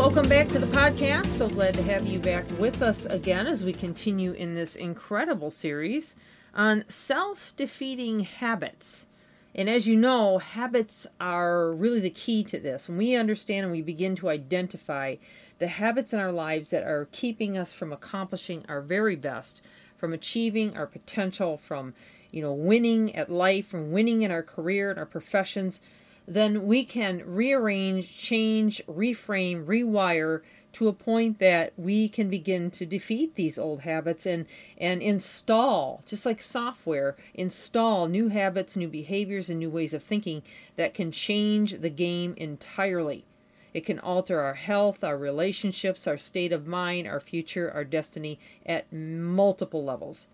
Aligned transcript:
Welcome 0.00 0.30
back 0.30 0.48
to 0.48 0.58
the 0.58 0.66
podcast. 0.68 1.26
So 1.26 1.46
glad 1.46 1.74
to 1.74 1.82
have 1.82 2.06
you 2.06 2.18
back 2.18 2.46
with 2.58 2.80
us 2.80 3.04
again 3.04 3.46
as 3.46 3.62
we 3.62 3.74
continue 3.74 4.32
in 4.32 4.54
this 4.54 4.74
incredible 4.74 5.50
series 5.50 6.16
on 6.54 6.86
self 6.88 7.52
defeating 7.54 8.20
habits. 8.20 9.08
And 9.54 9.68
as 9.68 9.86
you 9.86 9.96
know, 9.96 10.38
habits 10.38 11.06
are 11.20 11.74
really 11.74 12.00
the 12.00 12.08
key 12.08 12.42
to 12.44 12.58
this. 12.58 12.88
When 12.88 12.96
we 12.96 13.14
understand 13.14 13.64
and 13.64 13.72
we 13.72 13.82
begin 13.82 14.16
to 14.16 14.30
identify 14.30 15.16
the 15.58 15.68
habits 15.68 16.14
in 16.14 16.18
our 16.18 16.32
lives 16.32 16.70
that 16.70 16.82
are 16.82 17.06
keeping 17.12 17.58
us 17.58 17.74
from 17.74 17.92
accomplishing 17.92 18.64
our 18.70 18.80
very 18.80 19.16
best, 19.16 19.60
from 19.98 20.14
achieving 20.14 20.78
our 20.78 20.86
potential, 20.86 21.58
from 21.58 21.92
you 22.30 22.40
know, 22.40 22.54
winning 22.54 23.14
at 23.14 23.30
life, 23.30 23.66
from 23.66 23.92
winning 23.92 24.22
in 24.22 24.30
our 24.30 24.42
career 24.42 24.88
and 24.88 24.98
our 24.98 25.04
professions, 25.04 25.82
then 26.26 26.66
we 26.66 26.84
can 26.84 27.22
rearrange, 27.26 28.16
change, 28.16 28.82
reframe, 28.86 29.64
rewire 29.64 30.42
to 30.72 30.88
a 30.88 30.92
point 30.92 31.38
that 31.38 31.72
we 31.76 32.08
can 32.08 32.30
begin 32.30 32.70
to 32.70 32.86
defeat 32.86 33.34
these 33.34 33.58
old 33.58 33.80
habits 33.80 34.24
and 34.26 34.46
and 34.78 35.02
install 35.02 36.02
just 36.06 36.24
like 36.24 36.40
software 36.40 37.16
install 37.34 38.06
new 38.06 38.28
habits 38.28 38.76
new 38.76 38.88
behaviors 38.88 39.50
and 39.50 39.58
new 39.58 39.70
ways 39.70 39.92
of 39.92 40.02
thinking 40.02 40.42
that 40.76 40.94
can 40.94 41.10
change 41.10 41.80
the 41.80 41.90
game 41.90 42.34
entirely. 42.36 43.24
It 43.72 43.84
can 43.84 43.98
alter 43.98 44.40
our 44.40 44.54
health 44.54 45.02
our 45.02 45.16
relationships 45.16 46.06
our 46.06 46.18
state 46.18 46.52
of 46.52 46.68
mind 46.68 47.08
our 47.08 47.20
future 47.20 47.70
our 47.70 47.84
destiny 47.84 48.38
at 48.64 48.92
multiple 48.92 49.84
levels 49.84 50.28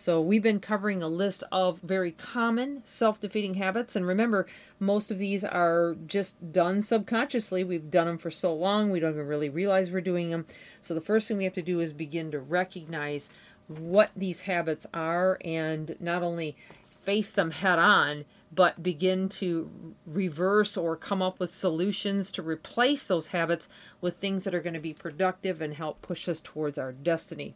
so, 0.00 0.20
we've 0.20 0.42
been 0.42 0.60
covering 0.60 1.02
a 1.02 1.08
list 1.08 1.42
of 1.50 1.80
very 1.80 2.12
common 2.12 2.82
self 2.84 3.20
defeating 3.20 3.54
habits. 3.54 3.96
And 3.96 4.06
remember, 4.06 4.46
most 4.78 5.10
of 5.10 5.18
these 5.18 5.42
are 5.42 5.96
just 6.06 6.52
done 6.52 6.82
subconsciously. 6.82 7.64
We've 7.64 7.90
done 7.90 8.06
them 8.06 8.18
for 8.18 8.30
so 8.30 8.54
long, 8.54 8.90
we 8.90 9.00
don't 9.00 9.14
even 9.14 9.26
really 9.26 9.48
realize 9.48 9.90
we're 9.90 10.00
doing 10.00 10.30
them. 10.30 10.46
So, 10.82 10.94
the 10.94 11.00
first 11.00 11.26
thing 11.26 11.36
we 11.36 11.44
have 11.44 11.52
to 11.54 11.62
do 11.62 11.80
is 11.80 11.92
begin 11.92 12.30
to 12.30 12.38
recognize 12.38 13.28
what 13.66 14.12
these 14.14 14.42
habits 14.42 14.86
are 14.94 15.36
and 15.44 15.96
not 15.98 16.22
only 16.22 16.56
face 17.02 17.32
them 17.32 17.50
head 17.50 17.80
on, 17.80 18.24
but 18.54 18.82
begin 18.82 19.28
to 19.28 19.94
reverse 20.06 20.76
or 20.76 20.94
come 20.94 21.20
up 21.20 21.40
with 21.40 21.52
solutions 21.52 22.30
to 22.32 22.40
replace 22.40 23.04
those 23.04 23.28
habits 23.28 23.68
with 24.00 24.16
things 24.18 24.44
that 24.44 24.54
are 24.54 24.62
going 24.62 24.74
to 24.74 24.80
be 24.80 24.94
productive 24.94 25.60
and 25.60 25.74
help 25.74 26.00
push 26.02 26.28
us 26.28 26.40
towards 26.40 26.78
our 26.78 26.92
destiny. 26.92 27.54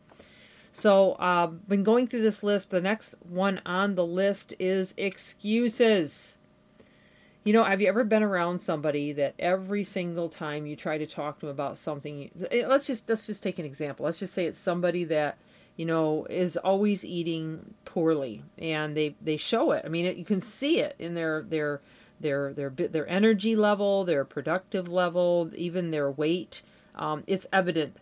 So, 0.72 1.12
uh, 1.12 1.48
been 1.48 1.82
going 1.82 2.06
through 2.06 2.22
this 2.22 2.42
list. 2.42 2.70
The 2.70 2.80
next 2.80 3.14
one 3.20 3.60
on 3.66 3.94
the 3.94 4.06
list 4.06 4.54
is 4.58 4.94
excuses. 4.96 6.38
You 7.44 7.52
know, 7.52 7.64
have 7.64 7.82
you 7.82 7.88
ever 7.88 8.04
been 8.04 8.22
around 8.22 8.58
somebody 8.60 9.12
that 9.12 9.34
every 9.38 9.84
single 9.84 10.30
time 10.30 10.64
you 10.64 10.74
try 10.74 10.96
to 10.96 11.06
talk 11.06 11.40
to 11.40 11.46
them 11.46 11.54
about 11.54 11.76
something, 11.76 12.30
let's 12.66 12.86
just 12.86 13.08
let's 13.08 13.26
just 13.26 13.42
take 13.42 13.58
an 13.58 13.66
example. 13.66 14.06
Let's 14.06 14.18
just 14.18 14.32
say 14.32 14.46
it's 14.46 14.58
somebody 14.58 15.04
that 15.04 15.36
you 15.76 15.84
know 15.84 16.24
is 16.30 16.56
always 16.56 17.04
eating 17.04 17.74
poorly, 17.84 18.42
and 18.56 18.96
they 18.96 19.16
they 19.20 19.36
show 19.36 19.72
it. 19.72 19.82
I 19.84 19.88
mean, 19.88 20.06
it, 20.06 20.16
you 20.16 20.24
can 20.24 20.40
see 20.40 20.78
it 20.78 20.96
in 20.98 21.14
their 21.14 21.42
their 21.42 21.82
their 22.20 22.52
their 22.54 22.70
their 22.70 23.08
energy 23.08 23.56
level, 23.56 24.04
their 24.04 24.24
productive 24.24 24.88
level, 24.88 25.50
even 25.54 25.90
their 25.90 26.10
weight. 26.10 26.62
Um, 26.94 27.24
it's 27.26 27.46
evident 27.52 27.96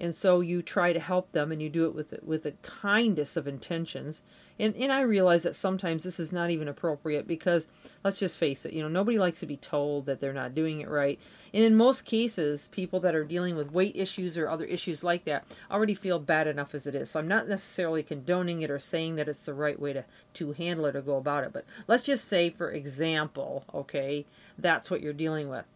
and 0.00 0.16
so 0.16 0.40
you 0.40 0.62
try 0.62 0.92
to 0.92 1.00
help 1.00 1.32
them 1.32 1.52
and 1.52 1.60
you 1.60 1.68
do 1.68 1.84
it 1.84 1.94
with 1.94 2.14
with 2.22 2.42
the 2.42 2.52
kindest 2.62 3.36
of 3.36 3.46
intentions. 3.46 4.22
And 4.58 4.74
and 4.76 4.90
I 4.90 5.02
realize 5.02 5.42
that 5.42 5.54
sometimes 5.54 6.04
this 6.04 6.18
is 6.18 6.32
not 6.32 6.50
even 6.50 6.68
appropriate 6.68 7.26
because 7.26 7.66
let's 8.02 8.18
just 8.18 8.36
face 8.36 8.64
it 8.64 8.72
you 8.72 8.82
know 8.82 8.88
nobody 8.88 9.18
likes 9.18 9.40
to 9.40 9.46
be 9.46 9.56
told 9.56 10.06
that 10.06 10.20
they're 10.20 10.32
not 10.32 10.54
doing 10.54 10.80
it 10.80 10.88
right. 10.88 11.18
And 11.52 11.62
in 11.62 11.76
most 11.76 12.04
cases 12.04 12.68
people 12.72 13.00
that 13.00 13.14
are 13.14 13.24
dealing 13.24 13.56
with 13.56 13.72
weight 13.72 13.94
issues 13.94 14.38
or 14.38 14.48
other 14.48 14.64
issues 14.64 15.04
like 15.04 15.24
that 15.24 15.44
already 15.70 15.94
feel 15.94 16.18
bad 16.18 16.46
enough 16.46 16.74
as 16.74 16.86
it 16.86 16.94
is. 16.94 17.10
So 17.10 17.20
I'm 17.20 17.28
not 17.28 17.48
necessarily 17.48 18.02
condoning 18.02 18.62
it 18.62 18.70
or 18.70 18.78
saying 18.78 19.16
that 19.16 19.28
it's 19.28 19.44
the 19.44 19.54
right 19.54 19.78
way 19.78 19.92
to 19.92 20.04
to 20.34 20.52
handle 20.52 20.86
it 20.86 20.96
or 20.96 21.02
go 21.02 21.16
about 21.16 21.44
it. 21.44 21.52
But 21.52 21.64
let's 21.86 22.04
just 22.04 22.26
say 22.26 22.50
for 22.50 22.70
example 22.70 23.64
okay 23.74 24.24
that's 24.58 24.90
what 24.90 25.00
you're 25.00 25.12
dealing 25.12 25.48
with 25.48 25.66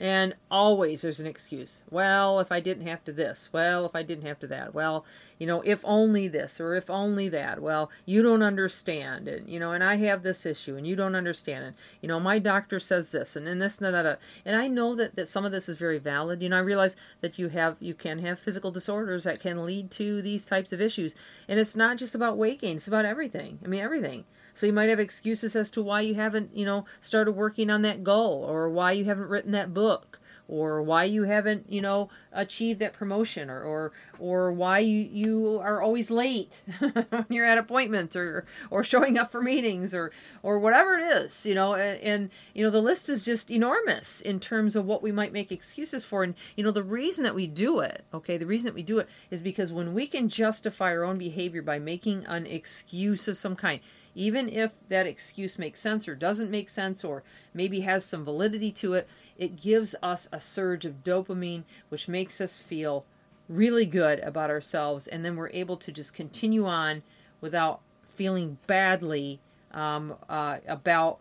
and 0.00 0.34
always 0.50 1.02
there's 1.02 1.20
an 1.20 1.26
excuse. 1.26 1.84
Well, 1.90 2.40
if 2.40 2.50
I 2.50 2.60
didn't 2.60 2.86
have 2.86 3.04
to 3.04 3.12
this. 3.12 3.50
Well, 3.52 3.86
if 3.86 3.94
I 3.94 4.02
didn't 4.02 4.26
have 4.26 4.38
to 4.40 4.46
that. 4.48 4.74
Well, 4.74 5.04
you 5.38 5.46
know, 5.46 5.62
if 5.62 5.80
only 5.84 6.28
this 6.28 6.60
or 6.60 6.74
if 6.74 6.90
only 6.90 7.28
that. 7.28 7.60
Well, 7.60 7.90
you 8.04 8.22
don't 8.22 8.42
understand. 8.42 9.28
And, 9.28 9.48
you 9.48 9.60
know, 9.60 9.72
and 9.72 9.84
I 9.84 9.96
have 9.96 10.22
this 10.22 10.44
issue 10.44 10.76
and 10.76 10.86
you 10.86 10.96
don't 10.96 11.14
understand. 11.14 11.64
And, 11.64 11.76
you 12.00 12.08
know, 12.08 12.18
my 12.18 12.38
doctor 12.38 12.80
says 12.80 13.12
this 13.12 13.36
and 13.36 13.46
then 13.46 13.58
this 13.58 13.78
and 13.78 13.94
that. 13.94 14.18
And 14.44 14.56
I 14.56 14.66
know 14.66 14.96
that, 14.96 15.14
that 15.16 15.28
some 15.28 15.44
of 15.44 15.52
this 15.52 15.68
is 15.68 15.76
very 15.76 15.98
valid. 15.98 16.42
You 16.42 16.48
know, 16.48 16.56
I 16.56 16.60
realize 16.60 16.96
that 17.20 17.38
you 17.38 17.48
have, 17.48 17.76
you 17.80 17.94
can 17.94 18.18
have 18.20 18.40
physical 18.40 18.70
disorders 18.70 19.24
that 19.24 19.40
can 19.40 19.64
lead 19.64 19.90
to 19.92 20.20
these 20.22 20.44
types 20.44 20.72
of 20.72 20.80
issues. 20.80 21.14
And 21.46 21.60
it's 21.60 21.76
not 21.76 21.96
just 21.96 22.14
about 22.14 22.38
weight 22.38 22.60
gain. 22.60 22.76
It's 22.76 22.88
about 22.88 23.04
everything. 23.04 23.58
I 23.64 23.68
mean, 23.68 23.80
everything. 23.80 24.24
So 24.54 24.66
you 24.66 24.72
might 24.72 24.90
have 24.90 25.00
excuses 25.00 25.56
as 25.56 25.70
to 25.72 25.82
why 25.82 26.02
you 26.02 26.14
haven't, 26.14 26.56
you 26.56 26.64
know, 26.64 26.84
started 27.00 27.32
working 27.32 27.70
on 27.70 27.82
that 27.82 28.04
goal 28.04 28.44
or 28.44 28.68
why 28.68 28.92
you 28.92 29.04
haven't 29.04 29.28
written 29.28 29.52
that 29.52 29.72
book 29.72 30.20
or 30.48 30.82
why 30.82 31.04
you 31.04 31.22
haven't, 31.22 31.64
you 31.72 31.80
know, 31.80 32.10
achieved 32.30 32.80
that 32.80 32.92
promotion 32.92 33.48
or 33.48 33.62
or, 33.62 33.92
or 34.18 34.52
why 34.52 34.78
you, 34.80 35.00
you 35.00 35.58
are 35.62 35.80
always 35.80 36.10
late 36.10 36.60
when 36.78 37.26
you're 37.30 37.46
at 37.46 37.56
appointments 37.58 38.14
or 38.14 38.44
or 38.70 38.84
showing 38.84 39.16
up 39.18 39.32
for 39.32 39.40
meetings 39.40 39.94
or 39.94 40.12
or 40.42 40.58
whatever 40.58 40.98
it 40.98 41.16
is, 41.16 41.46
you 41.46 41.54
know, 41.54 41.74
and, 41.74 42.00
and 42.00 42.30
you 42.54 42.62
know 42.62 42.70
the 42.70 42.82
list 42.82 43.08
is 43.08 43.24
just 43.24 43.50
enormous 43.50 44.20
in 44.20 44.40
terms 44.40 44.76
of 44.76 44.84
what 44.84 45.02
we 45.02 45.12
might 45.12 45.32
make 45.32 45.50
excuses 45.50 46.04
for. 46.04 46.22
And 46.22 46.34
you 46.56 46.64
know 46.64 46.70
the 46.70 46.82
reason 46.82 47.24
that 47.24 47.34
we 47.34 47.46
do 47.46 47.80
it, 47.80 48.04
okay, 48.12 48.36
the 48.36 48.46
reason 48.46 48.66
that 48.66 48.74
we 48.74 48.82
do 48.82 48.98
it 48.98 49.08
is 49.30 49.40
because 49.40 49.72
when 49.72 49.94
we 49.94 50.06
can 50.06 50.28
justify 50.28 50.90
our 50.90 51.04
own 51.04 51.16
behavior 51.16 51.62
by 51.62 51.78
making 51.78 52.26
an 52.26 52.46
excuse 52.46 53.26
of 53.26 53.38
some 53.38 53.56
kind, 53.56 53.80
even 54.14 54.48
if 54.48 54.72
that 54.88 55.06
excuse 55.06 55.58
makes 55.58 55.80
sense 55.80 56.06
or 56.06 56.14
doesn't 56.14 56.50
make 56.50 56.68
sense 56.68 57.04
or 57.04 57.22
maybe 57.54 57.80
has 57.80 58.04
some 58.04 58.24
validity 58.24 58.70
to 58.72 58.94
it, 58.94 59.08
it 59.38 59.60
gives 59.60 59.94
us 60.02 60.28
a 60.32 60.40
surge 60.40 60.84
of 60.84 61.02
dopamine, 61.04 61.64
which 61.88 62.08
makes 62.08 62.40
us 62.40 62.58
feel 62.58 63.04
really 63.48 63.86
good 63.86 64.18
about 64.20 64.50
ourselves. 64.50 65.06
And 65.06 65.24
then 65.24 65.36
we're 65.36 65.50
able 65.50 65.76
to 65.78 65.92
just 65.92 66.14
continue 66.14 66.66
on 66.66 67.02
without 67.40 67.80
feeling 68.08 68.58
badly 68.66 69.40
um, 69.72 70.14
uh, 70.28 70.58
about 70.68 71.18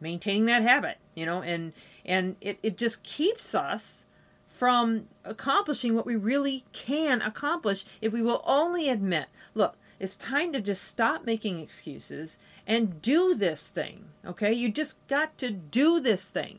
maintaining 0.00 0.46
that 0.46 0.62
habit, 0.62 0.98
you 1.14 1.26
know, 1.26 1.42
and, 1.42 1.72
and 2.04 2.36
it, 2.40 2.58
it 2.62 2.76
just 2.78 3.02
keeps 3.02 3.54
us 3.54 4.04
from 4.46 5.08
accomplishing 5.24 5.94
what 5.94 6.06
we 6.06 6.14
really 6.14 6.64
can 6.72 7.20
accomplish 7.20 7.84
if 8.00 8.12
we 8.12 8.22
will 8.22 8.42
only 8.46 8.88
admit, 8.88 9.26
look, 9.54 9.76
it's 10.04 10.16
time 10.16 10.52
to 10.52 10.60
just 10.60 10.84
stop 10.84 11.24
making 11.24 11.58
excuses 11.58 12.38
and 12.66 13.00
do 13.00 13.34
this 13.34 13.66
thing. 13.68 14.04
Okay? 14.24 14.52
You 14.52 14.70
just 14.70 15.04
got 15.08 15.38
to 15.38 15.50
do 15.50 15.98
this 15.98 16.28
thing. 16.28 16.58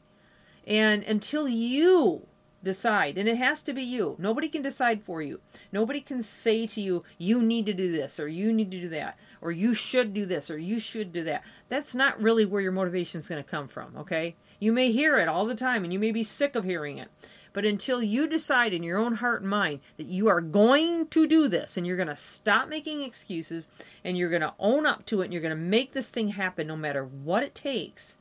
And 0.65 1.03
until 1.03 1.47
you 1.47 2.25
decide, 2.63 3.19
and 3.19 3.29
it 3.29 3.37
has 3.37 3.61
to 3.63 3.73
be 3.73 3.83
you, 3.83 4.15
nobody 4.17 4.49
can 4.49 4.63
decide 4.63 5.03
for 5.03 5.21
you. 5.21 5.41
Nobody 5.71 6.01
can 6.01 6.23
say 6.23 6.65
to 6.65 6.81
you, 6.81 7.03
you 7.19 7.39
need 7.39 7.67
to 7.67 7.73
do 7.73 7.91
this, 7.91 8.19
or 8.19 8.27
you 8.27 8.51
need 8.51 8.71
to 8.71 8.81
do 8.81 8.89
that, 8.89 9.15
or 9.41 9.51
you 9.51 9.75
should 9.75 10.11
do 10.11 10.25
this, 10.25 10.49
or 10.49 10.57
you 10.57 10.79
should 10.79 11.13
do 11.13 11.23
that. 11.25 11.43
That's 11.69 11.93
not 11.93 12.19
really 12.19 12.45
where 12.45 12.61
your 12.61 12.71
motivation 12.71 13.19
is 13.19 13.27
going 13.27 13.43
to 13.43 13.47
come 13.47 13.67
from. 13.67 13.95
Okay? 13.95 14.33
You 14.59 14.71
may 14.71 14.91
hear 14.91 15.17
it 15.17 15.27
all 15.27 15.45
the 15.45 15.55
time, 15.55 15.83
and 15.83 15.91
you 15.91 15.99
may 15.99 16.11
be 16.11 16.23
sick 16.23 16.55
of 16.55 16.63
hearing 16.63 16.97
it. 16.97 17.09
But 17.55 17.65
until 17.65 18.03
you 18.03 18.27
decide 18.27 18.73
in 18.73 18.83
your 18.83 18.97
own 18.97 19.15
heart 19.15 19.41
and 19.41 19.49
mind 19.49 19.79
that 19.95 20.07
you 20.07 20.27
are 20.27 20.41
going 20.41 21.07
to 21.07 21.25
do 21.25 21.47
this 21.47 21.77
and 21.77 21.87
you're 21.87 21.95
going 21.95 22.09
to 22.09 22.15
stop 22.17 22.67
making 22.67 23.01
excuses 23.01 23.69
and 24.03 24.17
you're 24.17 24.29
going 24.29 24.41
to 24.41 24.53
own 24.59 24.85
up 24.85 25.05
to 25.05 25.21
it 25.21 25.25
and 25.25 25.33
you're 25.33 25.41
going 25.41 25.51
to 25.51 25.55
make 25.55 25.93
this 25.93 26.09
thing 26.09 26.29
happen 26.29 26.67
no 26.67 26.75
matter 26.75 27.05
what 27.05 27.43
it 27.43 27.55
takes, 27.55 28.17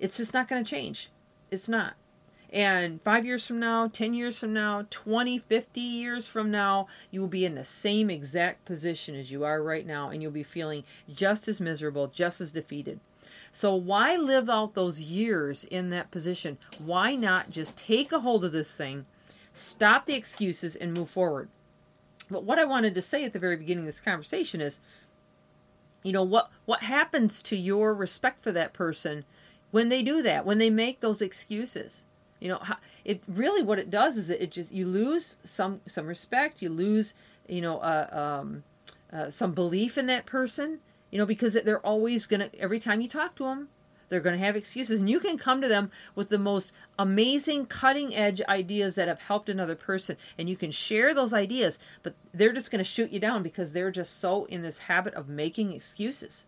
it's 0.00 0.16
just 0.16 0.34
not 0.34 0.48
going 0.48 0.64
to 0.64 0.68
change. 0.68 1.08
It's 1.52 1.68
not. 1.68 1.94
And 2.50 3.00
five 3.02 3.26
years 3.26 3.46
from 3.46 3.60
now, 3.60 3.88
10 3.88 4.14
years 4.14 4.38
from 4.38 4.52
now, 4.52 4.86
20, 4.90 5.38
50 5.38 5.80
years 5.80 6.26
from 6.26 6.50
now, 6.50 6.88
you 7.10 7.20
will 7.20 7.28
be 7.28 7.44
in 7.44 7.54
the 7.54 7.64
same 7.64 8.08
exact 8.08 8.64
position 8.64 9.14
as 9.14 9.30
you 9.30 9.44
are 9.44 9.62
right 9.62 9.86
now, 9.86 10.08
and 10.08 10.22
you'll 10.22 10.32
be 10.32 10.42
feeling 10.42 10.84
just 11.12 11.46
as 11.46 11.60
miserable, 11.60 12.06
just 12.06 12.40
as 12.40 12.50
defeated. 12.50 13.00
So 13.52 13.74
why 13.74 14.16
live 14.16 14.48
out 14.48 14.74
those 14.74 15.00
years 15.00 15.64
in 15.64 15.90
that 15.90 16.10
position? 16.10 16.58
Why 16.78 17.14
not 17.14 17.50
just 17.50 17.76
take 17.76 18.12
a 18.12 18.20
hold 18.20 18.44
of 18.44 18.52
this 18.52 18.74
thing, 18.74 19.06
stop 19.54 20.06
the 20.06 20.14
excuses, 20.14 20.76
and 20.76 20.92
move 20.92 21.10
forward? 21.10 21.48
But 22.30 22.44
what 22.44 22.58
I 22.58 22.64
wanted 22.64 22.94
to 22.94 23.02
say 23.02 23.24
at 23.24 23.32
the 23.32 23.38
very 23.38 23.56
beginning 23.56 23.84
of 23.84 23.86
this 23.86 24.00
conversation 24.00 24.60
is, 24.60 24.80
you 26.02 26.12
know, 26.12 26.22
what 26.22 26.50
what 26.66 26.82
happens 26.82 27.42
to 27.44 27.56
your 27.56 27.94
respect 27.94 28.42
for 28.42 28.52
that 28.52 28.72
person 28.72 29.24
when 29.70 29.88
they 29.88 30.02
do 30.02 30.22
that, 30.22 30.46
when 30.46 30.58
they 30.58 30.70
make 30.70 31.00
those 31.00 31.22
excuses? 31.22 32.04
You 32.40 32.48
know, 32.50 32.62
it 33.04 33.22
really 33.26 33.62
what 33.62 33.78
it 33.78 33.90
does 33.90 34.16
is 34.16 34.30
it 34.30 34.50
just 34.50 34.72
you 34.72 34.86
lose 34.86 35.38
some 35.42 35.80
some 35.86 36.06
respect, 36.06 36.62
you 36.62 36.68
lose 36.68 37.14
you 37.48 37.60
know 37.60 37.78
uh, 37.78 38.40
um, 38.42 38.64
uh, 39.12 39.30
some 39.30 39.52
belief 39.52 39.98
in 39.98 40.06
that 40.06 40.26
person. 40.26 40.80
You 41.10 41.18
know, 41.18 41.26
because 41.26 41.54
they're 41.54 41.84
always 41.86 42.26
gonna 42.26 42.50
every 42.58 42.78
time 42.78 43.00
you 43.00 43.08
talk 43.08 43.34
to 43.36 43.44
them, 43.44 43.68
they're 44.08 44.20
going 44.20 44.38
to 44.38 44.44
have 44.44 44.56
excuses. 44.56 45.00
And 45.00 45.10
you 45.10 45.20
can 45.20 45.38
come 45.38 45.60
to 45.60 45.68
them 45.68 45.90
with 46.14 46.28
the 46.28 46.38
most 46.38 46.72
amazing, 46.98 47.66
cutting 47.66 48.14
edge 48.14 48.40
ideas 48.48 48.94
that 48.94 49.08
have 49.08 49.20
helped 49.20 49.48
another 49.48 49.74
person. 49.74 50.16
And 50.38 50.48
you 50.48 50.56
can 50.56 50.70
share 50.70 51.14
those 51.14 51.34
ideas, 51.34 51.78
but 52.02 52.14
they're 52.32 52.52
just 52.52 52.70
going 52.70 52.78
to 52.78 52.84
shoot 52.84 53.10
you 53.10 53.20
down 53.20 53.42
because 53.42 53.72
they're 53.72 53.90
just 53.90 54.18
so 54.18 54.46
in 54.46 54.62
this 54.62 54.80
habit 54.80 55.14
of 55.14 55.28
making 55.28 55.72
excuses. 55.72 56.46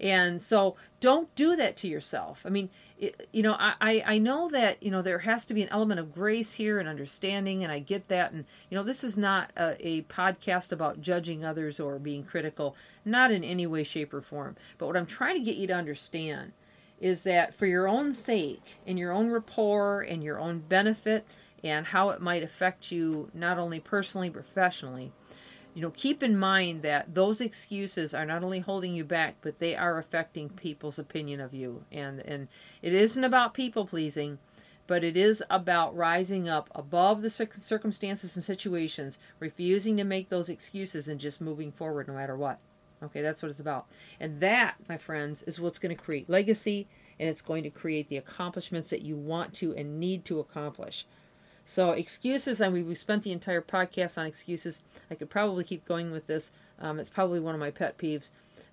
And 0.00 0.42
so 0.42 0.76
don't 1.00 1.32
do 1.34 1.54
that 1.56 1.76
to 1.78 1.88
yourself. 1.88 2.42
I 2.44 2.48
mean, 2.48 2.70
it, 2.98 3.28
you 3.32 3.42
know, 3.42 3.56
I, 3.58 4.02
I 4.04 4.18
know 4.18 4.48
that, 4.50 4.82
you 4.82 4.90
know, 4.90 5.02
there 5.02 5.20
has 5.20 5.44
to 5.46 5.54
be 5.54 5.62
an 5.62 5.68
element 5.70 6.00
of 6.00 6.14
grace 6.14 6.54
here 6.54 6.78
and 6.78 6.88
understanding, 6.88 7.62
and 7.62 7.72
I 7.72 7.78
get 7.78 8.08
that. 8.08 8.32
And, 8.32 8.44
you 8.70 8.76
know, 8.76 8.82
this 8.82 9.04
is 9.04 9.16
not 9.16 9.50
a, 9.56 9.76
a 9.86 10.02
podcast 10.02 10.72
about 10.72 11.00
judging 11.00 11.44
others 11.44 11.78
or 11.78 11.98
being 11.98 12.24
critical, 12.24 12.76
not 13.04 13.30
in 13.30 13.44
any 13.44 13.66
way, 13.66 13.84
shape, 13.84 14.12
or 14.12 14.20
form. 14.20 14.56
But 14.78 14.86
what 14.86 14.96
I'm 14.96 15.06
trying 15.06 15.36
to 15.36 15.44
get 15.44 15.56
you 15.56 15.66
to 15.68 15.74
understand 15.74 16.52
is 17.00 17.24
that 17.24 17.54
for 17.54 17.66
your 17.66 17.88
own 17.88 18.12
sake 18.12 18.76
and 18.86 18.98
your 18.98 19.12
own 19.12 19.30
rapport 19.30 20.00
and 20.00 20.22
your 20.22 20.38
own 20.38 20.60
benefit 20.60 21.26
and 21.62 21.86
how 21.86 22.10
it 22.10 22.20
might 22.20 22.42
affect 22.42 22.92
you 22.92 23.28
not 23.34 23.58
only 23.58 23.80
personally 23.80 24.30
professionally 24.30 25.12
you 25.74 25.82
know 25.82 25.90
keep 25.90 26.22
in 26.22 26.38
mind 26.38 26.82
that 26.82 27.14
those 27.14 27.40
excuses 27.40 28.14
are 28.14 28.24
not 28.24 28.42
only 28.42 28.60
holding 28.60 28.94
you 28.94 29.04
back 29.04 29.36
but 29.42 29.58
they 29.58 29.74
are 29.76 29.98
affecting 29.98 30.48
people's 30.48 30.98
opinion 30.98 31.40
of 31.40 31.52
you 31.52 31.80
and 31.90 32.20
and 32.20 32.48
it 32.82 32.94
isn't 32.94 33.24
about 33.24 33.54
people 33.54 33.86
pleasing 33.86 34.38
but 34.86 35.02
it 35.02 35.16
is 35.16 35.42
about 35.48 35.96
rising 35.96 36.48
up 36.48 36.68
above 36.74 37.22
the 37.22 37.30
circumstances 37.30 38.36
and 38.36 38.44
situations 38.44 39.18
refusing 39.40 39.96
to 39.96 40.04
make 40.04 40.28
those 40.28 40.48
excuses 40.48 41.08
and 41.08 41.20
just 41.20 41.40
moving 41.40 41.72
forward 41.72 42.08
no 42.08 42.14
matter 42.14 42.36
what 42.36 42.60
Okay, 43.04 43.22
that's 43.22 43.42
what 43.42 43.50
it's 43.50 43.60
about. 43.60 43.86
And 44.18 44.40
that, 44.40 44.76
my 44.88 44.96
friends, 44.96 45.42
is 45.42 45.60
what's 45.60 45.78
going 45.78 45.94
to 45.94 46.02
create 46.02 46.28
legacy 46.30 46.86
and 47.18 47.28
it's 47.28 47.42
going 47.42 47.62
to 47.62 47.70
create 47.70 48.08
the 48.08 48.16
accomplishments 48.16 48.90
that 48.90 49.02
you 49.02 49.16
want 49.16 49.52
to 49.54 49.74
and 49.74 50.00
need 50.00 50.24
to 50.26 50.40
accomplish. 50.40 51.06
So, 51.66 51.92
excuses, 51.92 52.60
mean, 52.60 52.86
we 52.86 52.94
spent 52.94 53.22
the 53.22 53.32
entire 53.32 53.62
podcast 53.62 54.18
on 54.18 54.26
excuses. 54.26 54.82
I 55.10 55.14
could 55.14 55.30
probably 55.30 55.64
keep 55.64 55.86
going 55.86 56.10
with 56.10 56.26
this. 56.26 56.50
Um, 56.78 57.00
it's 57.00 57.08
probably 57.08 57.40
one 57.40 57.54
of 57.54 57.60
my 57.60 57.70
pet 57.70 57.96
peeves. 57.96 58.28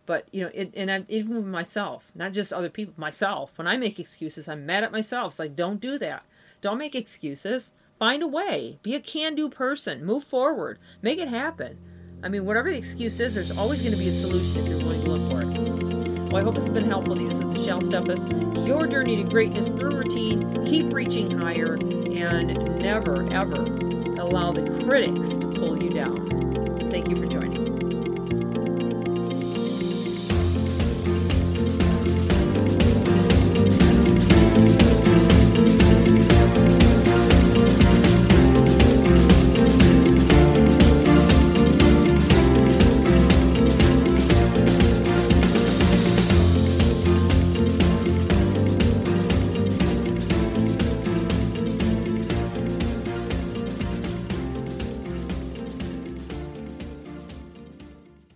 But, 0.06 0.26
you 0.32 0.44
know, 0.44 0.52
it, 0.54 0.74
and 0.76 0.92
I, 0.92 1.06
even 1.08 1.36
with 1.36 1.46
myself, 1.46 2.12
not 2.16 2.34
just 2.34 2.52
other 2.52 2.70
people, 2.70 2.94
myself, 2.98 3.52
when 3.56 3.68
I 3.68 3.78
make 3.78 4.00
excuses, 4.00 4.50
I'm 4.50 4.66
mad 4.66 4.84
at 4.84 4.92
myself. 4.92 5.34
It's 5.34 5.40
like, 5.40 5.56
don't 5.56 5.80
do 5.80 5.98
that. 6.00 6.26
Don't 6.62 6.78
make 6.78 6.96
excuses. 6.96 7.72
Find 7.98 8.24
a 8.24 8.28
way. 8.28 8.80
Be 8.84 8.96
a 8.96 9.00
can 9.00 9.36
do 9.36 9.48
person. 9.48 10.06
Move 10.06 10.24
forward. 10.24 10.80
Make 11.02 11.20
it 11.20 11.30
happen. 11.30 11.78
I 12.24 12.30
mean, 12.30 12.46
whatever 12.46 12.72
the 12.72 12.78
excuse 12.78 13.20
is, 13.20 13.36
there's 13.36 13.52
always 13.52 13.82
going 13.82 13.94
to 13.94 14.00
be 14.00 14.10
a 14.10 14.12
solution 14.12 14.62
if 14.62 14.68
you're 14.68 14.78
willing 14.80 15.04
to 15.04 15.12
look 15.12 15.32
for 15.32 15.42
it. 15.42 15.71
Well, 16.32 16.40
I 16.40 16.46
hope 16.46 16.56
it's 16.56 16.70
been 16.70 16.86
helpful 16.86 17.16
to 17.16 17.22
you. 17.22 17.28
This 17.28 17.40
is 17.40 17.44
Michelle 17.44 17.82
Steffes. 17.82 18.66
Your 18.66 18.88
journey 18.88 19.18
to 19.18 19.24
greatness 19.24 19.68
through 19.68 19.98
routine. 19.98 20.66
Keep 20.66 20.94
reaching 20.94 21.30
higher 21.38 21.74
and 21.74 22.80
never, 22.80 23.30
ever 23.34 23.66
allow 24.18 24.54
the 24.54 24.62
critics 24.86 25.36
to 25.36 25.48
pull 25.48 25.84
you 25.84 25.90
down. 25.90 26.88
Thank 26.90 27.10
you 27.10 27.18
for 27.18 27.26
joining. 27.26 27.71